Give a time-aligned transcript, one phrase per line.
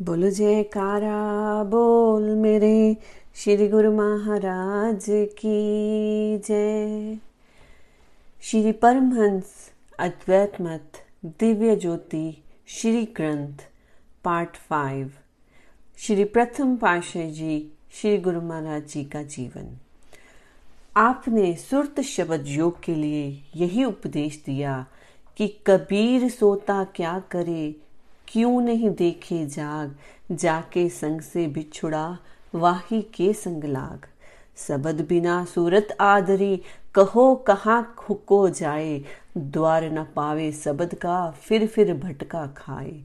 [0.00, 2.96] बोल जयकारा, बोल मेरे
[3.34, 7.18] श्री गुरु महाराज की जय।
[8.42, 10.92] श्री परमहंस अद्वैत मत,
[11.24, 13.54] दिव्य ज्योति, श्री ग्रंथ,
[14.24, 15.12] पार्ट फाइव।
[15.98, 19.78] श्री प्रथम पाशाह जी, श्री गुरु महाराज जी का जीवन।
[20.96, 24.86] आपने सुरत शब्द योग के लिए यही उपदेश दिया
[25.36, 27.85] कि कबीर सोता क्या करे
[28.36, 29.96] क्यों नहीं देखे जाग?
[30.32, 32.18] जाके संग से बिछुड़ा,
[32.54, 34.06] वाही के संग लाग।
[34.56, 36.62] सबद बिना सूरत आदरी,
[36.94, 39.04] कहो कहाँ खुको जाए?
[39.38, 43.00] द्वार न पावे सबद का, फिर फिर भटका खाए।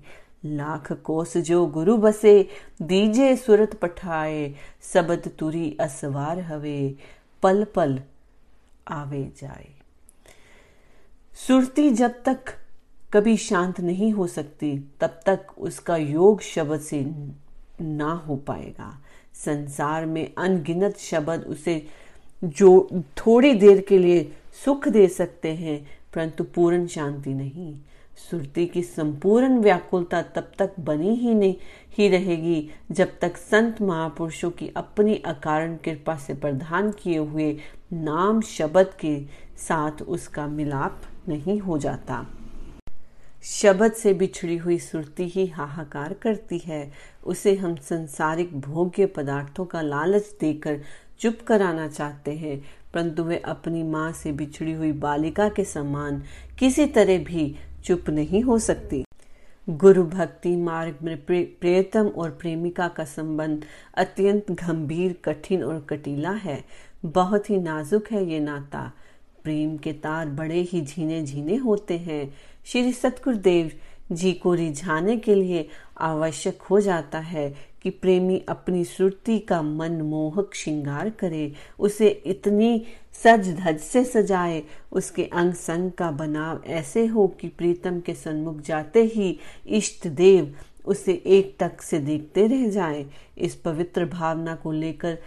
[0.46, 2.50] लाख कोस जो गुरु बसे,
[2.82, 6.96] दीजे सुरत पठाए। सबद तुरी असवार हवे,
[7.44, 8.02] पल पल
[8.88, 9.70] आवे जाए।
[11.48, 12.61] सुरती जब तक
[13.14, 17.06] कभी शांत नहीं हो सकती, तब तक उसका योग शब्द से
[17.82, 18.98] ना हो पाएगा।
[19.36, 21.82] संसार में अनगिनत शब्द उसे
[22.44, 24.32] जो थोड़ी देर के लिए
[24.66, 25.80] सुख दे सकते हैं,
[26.14, 27.74] परंतु पूर्ण शांति नहीं।
[28.30, 31.56] सुरती की संपूर्ण व्याकुलता तब तक बनी ही नहीं,
[31.98, 37.56] ही रहेगी जब तक संत महापुरुषों की अपनी अकारण कृपा से प्रदान किए हुए
[37.94, 39.20] नाम शब्द के
[39.58, 42.26] साथ उसका मिलाप नहीं हो जाता।
[43.44, 46.92] शब्द से बिछड़ी हुई सुरती ही हाहाकार करती है।
[47.26, 50.82] उसे हम संसारिक भोग्य पदार्थों का लालच देकर
[51.20, 52.62] चुप कराना चाहते हैं।
[52.94, 56.24] परंतु वे अपनी माँ से बिछड़ी हुई बालिका के समान
[56.60, 59.04] किसी तरह भी चुप नहीं हो सकती।
[59.70, 63.64] गुरु भक्ति मार्ग में प्रियतम और प्रेमिका का संबंध
[63.98, 66.64] अत्यंत गंभीर, कठिन और कटीला है।
[67.06, 68.92] बहुत ही नाजुक है ये नाता।
[69.44, 72.34] प्रेम के तार बड़े ही झीने झीने होते हैं।
[72.66, 73.72] श्री सतगुरुदेव
[74.12, 75.68] जी को रिझाने के लिए
[75.98, 82.86] आवश्यक हो जाता है कि प्रेमी अपनी सुरती का मन मोहक श्रृंगार करे, उसे इतनी
[83.24, 84.62] सज धज से सजाए,
[84.92, 90.56] उसके अंग संग का बनाव ऐसे हो कि प्रीतम के सन्मुख जाते ही इष्ट देव
[90.86, 93.06] उसे एक तक से देखते रह जाए।
[93.38, 95.18] इस पवित्र भावना को लेकर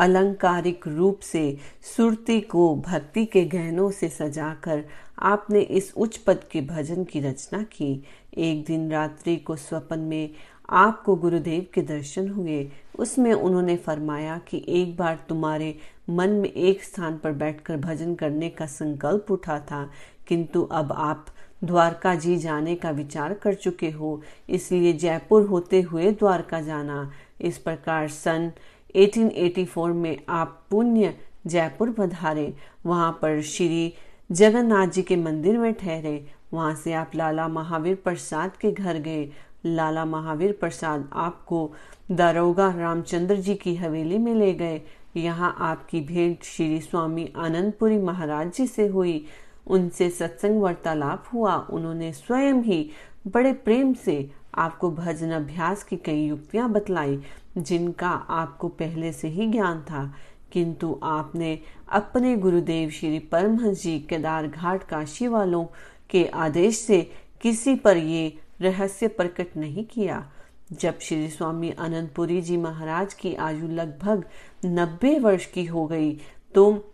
[0.00, 1.56] अलंकारिक रूप से
[1.96, 4.84] सुरती को भक्ति के गहनों से सजाकर
[5.18, 7.92] आपने इस उच्च पद के भजन की रचना की।
[8.38, 10.30] एक दिन रात्रि को स्वप्न में
[10.68, 12.68] आपको गुरुदेव के दर्शन हुए।
[12.98, 15.74] उसमें उन्होंने फरमाया कि एक बार तुम्हारे
[16.10, 19.88] मन में एक स्थान पर बैठकर भजन करने का संकल्प उठा था,
[20.28, 21.26] किंतु अब आप
[21.64, 27.58] द्वारका जी जाने का विचार कर चुके हो, इसलिए जयपुर होते हुए द्वारका जाना। इस
[27.58, 28.50] प्रकार सन
[28.96, 31.14] 1884 में आप पुण्य
[31.46, 32.54] जयपुर पधारे,
[32.86, 33.94] वहाँ पर श्री
[34.32, 39.30] जगन्नाथ जी के मंदिर में ठहरे। वहाँ से आप लाला महावीर प्रसाद के घर गए।
[39.66, 41.72] लाला महावीर प्रसाद आपको
[42.10, 44.82] दारोगा रामचंद्र जी की हवेली में ले गए।
[45.16, 49.26] यहाँ आपकी भेंट श्री स्वामी आनंदपुरी महाराज जी से हुई।
[49.66, 52.90] उनसे सत्संग वार्तालाप हुआ। उन्होंने स्वयं ही
[53.26, 57.18] बड़े प्रेम से आपको भजन अभ्यास की कई युक्तियाँ बतलाई,
[57.58, 60.14] जिनका आपको पहले से ही ज्ञान था।
[60.52, 65.64] किंतु आपने अपने गुरुदेव श्री परमहंस जी केदार घाट काशी वालों
[66.10, 67.10] के आदेश से
[67.42, 70.32] किसी पर ये रहस्य प्रकट नहीं किया।
[70.72, 74.24] जब श्री स्वामी अनंतपुरी जी महाराज की आयु लगभग
[74.64, 76.12] नब्बे वर्ष की हो गई
[76.54, 76.92] तो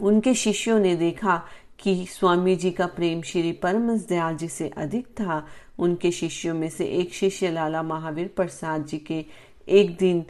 [0.00, 1.42] उनके शिष्यों ने देखा
[1.82, 5.46] कि स्वामी जी का प्रेम श्री परमस दयाल जी से अधिक था।
[5.78, 9.24] उनके शिष्यों में से एक शिष्य लाला महावीर प्रसाद जी के
[9.68, 10.24] एक दिन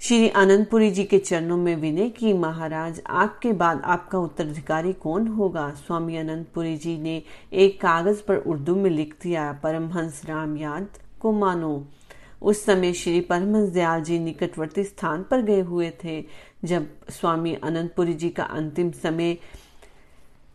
[0.00, 5.70] श्री आनंदपुरी जी के चरणों में विनय की, महाराज, आपके बाद आपका उत्तराधिकारी कौन होगा?
[5.70, 10.88] स्वामी अनंतपुरी जी ने एक कागज़ पर उर्दू में लिख दिया, परमहंस राम याद
[11.20, 11.86] को मानो।
[12.42, 16.24] उस समय श्री परमहंस दयाल जी निकटवर्ती स्थान पर गए हुए थे।
[16.64, 19.38] जब स्वामी अनंतपुरी जी का अंतिम समय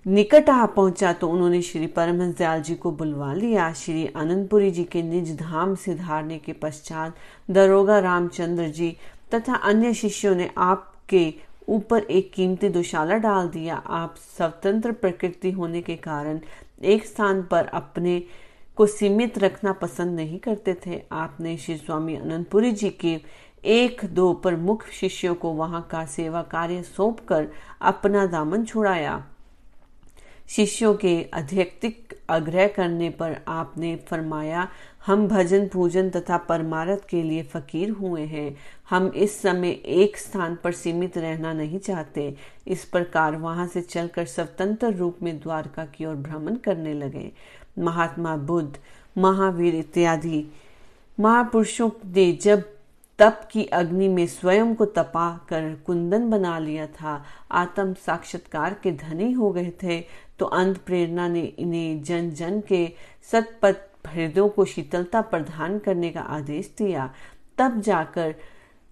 [0.05, 4.83] निकट आ पहुँचा तो उन्होंने श्री परमहंस दयाल जी को बुलवा लिया। श्री अनंतपुरी जी
[4.83, 7.15] के निज धाम से धारने के पश्चात
[7.49, 8.95] दरोगा रामचंद्र जी
[9.33, 11.33] तथा अन्य शिष्यों ने आपके
[11.67, 16.39] ऊपर एक कीमती दुशाला डाल दिया। आप स्वतंत्र प्रकृति होने के कारण
[16.83, 18.21] एक स्थान पर अपने
[18.77, 23.19] को सीमित रखना पसंद नहीं करते थे। आपने श्री स्वामी अनंतपुरी जी के
[23.69, 27.47] एक दो प्रमुख शिष्यों को वहाँ का सेवा कार्य सौंप कर
[27.81, 29.23] अपना दामन छुड़ाया।
[30.49, 34.67] शिष्यों के अध्यक्तिक आग्रह करने पर आपने फरमाया,
[35.05, 38.57] हम भजन, पूजन तथा परमारथ के लिए फकीर हुए हैं।
[38.89, 42.35] हम इस समय एक स्थान पर सीमित रहना नहीं चाहते।
[42.67, 47.31] इस प्रकार वहाँ से चलकर स्वतंत्र रूप में द्वारका की ओर भ्रमण करने लगे।
[47.79, 48.77] महात्मा बुद्ध,
[49.17, 50.45] महावीर इत्यादि
[51.19, 52.78] महापुरुषों ने जब
[53.19, 58.91] तप की अग्नि में स्वयं को तपा कर कुंदन बना लिया था। आत्म साक्षात्कार के
[58.91, 59.99] धनी हो गए थे
[60.39, 62.87] तो अंत प्रेरणा ने इन्हें जन जन के
[63.31, 67.13] सतपथ हृदयों को शीतलता प्रदान करने का आदेश दिया।
[67.57, 68.35] तब जाकर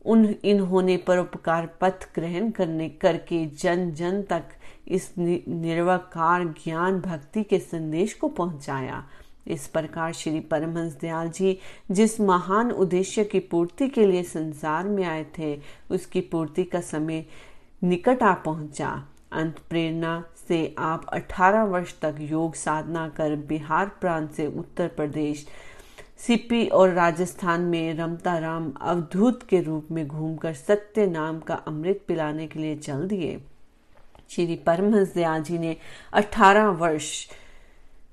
[0.05, 4.43] उन, इन्होंने परोपकार पथ ग्रहण करने, करके जन जन तक
[4.87, 9.03] इस निर्वकार ज्ञान भक्ति के संदेश को पहुँचाया।
[9.47, 11.57] इस प्रकार श्री परमहंस दयाल जी
[11.91, 15.59] जिस महान उद्देश्य की पूर्ति के लिए संसार में आए थे,
[15.91, 17.25] उसकी पूर्ति का समय
[17.83, 24.31] निकट आ पहुँचा। अंत प्रेरणा से आप 18 वर्ष तक योग साधना कर बिहार प्रांत
[24.31, 25.45] से उत्तर प्रदेश,
[26.17, 32.01] सीपी और राजस्थान में रमता राम अवधूत के रूप में घूमकर सत्य नाम का अमृत
[32.07, 33.39] पिलाने के लिए चल दिए।
[34.29, 35.75] श्री परमहंस दयाल जी ने
[36.13, 37.27] 18 वर्ष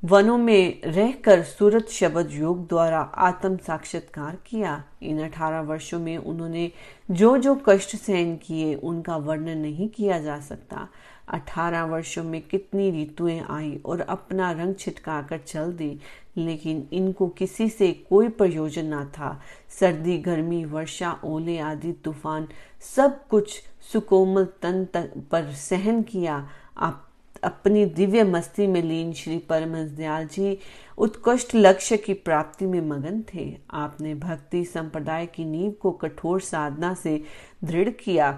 [0.05, 6.73] वनों में रहकर सूरत शब्द योग द्वारा आत्म साक्षात्कार किया। इन अठारह वर्षों में उन्होंने
[7.11, 10.89] जो जो कष्ट सहन किए, उनका वर्णन नहीं किया जा सकता।
[11.29, 16.01] अठारह वर्षों में कितनी ऋतुएँ आई और अपना रंग छिटका कर चल दी,
[16.37, 19.41] लेकिन इनको किसी से कोई प्रयोजन ना था।
[19.81, 22.49] सर्दी, गर्मी, वर्षा, ओले आदि तूफ़ान
[22.97, 23.63] सब कुछ
[23.93, 26.49] सुकोमल तन तक पर सहन किया।
[26.79, 27.11] आप
[27.45, 30.59] अपनी दिव्य मस्ती में लीन श्री परमहंस दयाल जी
[30.99, 36.95] उत्कृष्ट लक्ष्य की प्राप्ति में मगन थे। आपने भक्ति संप्रदाय की नींव को कठोर साधना
[36.95, 37.23] से
[37.65, 38.29] दृढ़ किया।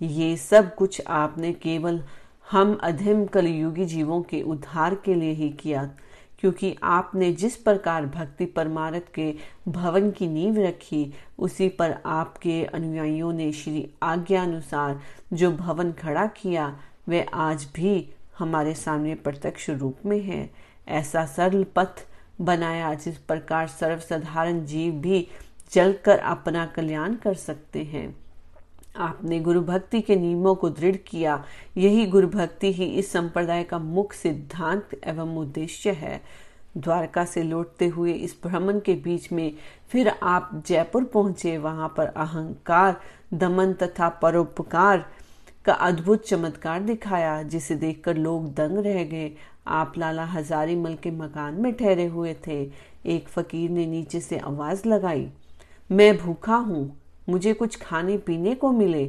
[0.00, 2.02] ये सब कुछ आपने केवल
[2.50, 5.90] हम अधम कलयुगी जीवों के उद्धार के लिए ही किया,
[6.38, 9.32] क्योंकि आपने जिस प्रकार भक्ति परमारथ के
[9.68, 15.00] भवन की नींव रखी, उसी पर आपके अनुयायियों ने श्री आज्ञा अनुसार
[15.32, 16.76] जो भवन खड़ा किया
[17.08, 17.98] वह आज भी
[18.38, 20.50] हमारे सामने प्रत्यक्ष रूप में है।
[20.88, 22.06] ऐसा सरल पथ
[22.40, 25.28] बनाया जिस प्रकार सर्वसाधारण जीव भी
[25.70, 28.16] चलकर अपना कल्याण कर सकते हैं।
[28.96, 31.44] आपने गुरु भक्ति के नियमों को दृढ़ किया।
[31.76, 36.20] यही गुरु भक्ति ही इस संप्रदाय का मुख्य सिद्धांत एवं उद्देश्य है।
[36.76, 39.52] द्वारका से लौटते हुए इस भ्रमण के बीच में
[39.88, 43.00] फिर आप जयपुर पहुँचे। वहाँ पर अहंकार,
[43.34, 45.06] दमन तथा परोपकार
[45.66, 49.30] का अद्भुत चमत्कार दिखाया, जिसे देखकर लोग दंग रह गए।
[49.68, 52.60] आप लाला हजारी मल के मकान में ठहरे हुए थे।
[53.06, 55.28] एक फकीर ने नीचे से आवाज़ लगाई,
[55.90, 59.04] मैं भूखा हूँ, मुझे कुछ खाने पीने को मिले।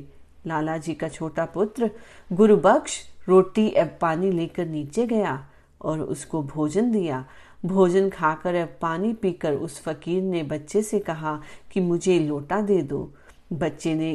[0.48, 1.89] लाला जी का छोटा पुत्र
[2.33, 5.44] गुरु बख्श रोटी एवं पानी लेकर नीचे गया
[5.81, 7.25] और उसको भोजन दिया।
[7.65, 11.39] भोजन खाकर अब पानी पीकर उस फकीर ने बच्चे से कहा
[11.71, 13.12] कि, मुझे लोटा दे दो।
[13.54, 14.12] बच्चे ने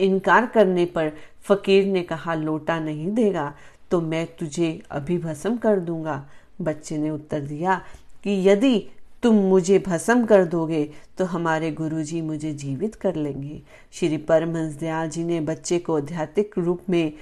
[0.00, 1.12] इनकार करने पर
[1.42, 3.52] फकीर ने कहा, लोटा नहीं देगा
[3.90, 6.24] तो मैं तुझे अभी भस्म कर दूँगा।
[6.60, 7.80] बच्चे ने उत्तर दिया
[8.24, 8.88] कि, यदि
[9.22, 10.84] तुम मुझे भस्म कर दोगे
[11.18, 13.62] तो हमारे गुरुजी मुझे जीवित कर लेंगे।
[13.92, 17.12] श्री परमहंस दयाल जी ने बच्चे को आध्यात्मिक रूप में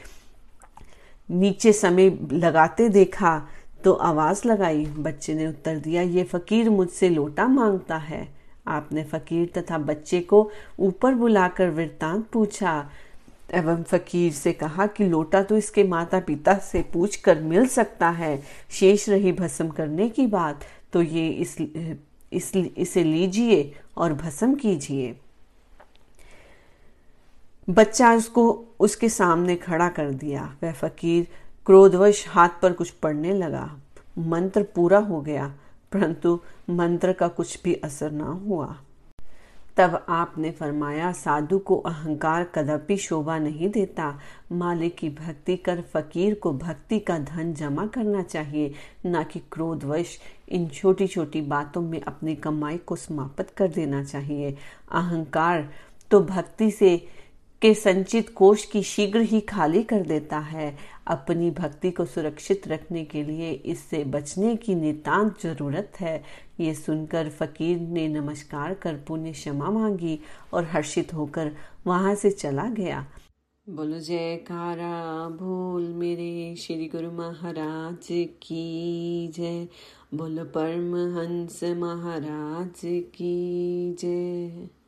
[1.29, 3.41] नीचे समय लगाते देखा
[3.85, 8.29] तो आवाज़ लगाई। बच्चे ने उत्तर दिया, ये फकीर मुझसे लोटा माँगता है।
[8.67, 12.91] आपने फकीर तथा बच्चे को ऊपर बुलाकर वृत्तांत पूछा
[13.51, 18.09] एवं फकीर से कहा कि लोटा तो इसके माता पिता से पूछ कर मिल सकता
[18.11, 20.61] है शेष रही भस्म करने की बात
[20.93, 21.61] तो ये इस,
[22.33, 25.15] इस इसे लीजिए और भस्म कीजिए।
[27.71, 31.27] बच्चा उसको उसके सामने खड़ा कर दिया। वह फकीर
[31.67, 33.71] क्रोधवश हाथ पर कुछ पढ़ने लगा।
[34.19, 35.55] मंत्र पूरा हो गया।
[35.95, 38.77] परंतु मंत्र का कुछ भी असर ना हुआ।
[39.77, 44.19] तब आपने फरमाया, साधु को अहंकार कदापि शोभा नहीं देता।
[44.53, 48.75] मालिक की भक्ति कर फकीर को भक्ति का धन जमा करना चाहिए,
[49.07, 54.57] न कि क्रोधवश इन छोटी छोटी बातों में अपनी कमाई को समाप्त कर देना चाहिए।
[54.93, 55.69] अहंकार
[56.11, 57.07] तो भक्ति से
[57.65, 63.05] के संचित कोष की शीघ्र ही खाली कर देता है। अपनी भक्ति को सुरक्षित रखने
[63.05, 66.23] के लिए इससे बचने की नितांत ज़रूरत है।
[66.61, 70.21] ये सुनकर फकीर ने नमस्कार कर पुण्य क्षमा मांगी
[70.53, 71.53] और हर्षित होकर
[71.87, 73.07] वहाँ से चला गया।
[73.69, 78.07] बोलो, जयकारा, भूल मेरे श्री गुरु महाराज
[78.43, 79.69] की जय।
[80.15, 84.84] बोलो, परमहंस महाराज की जय।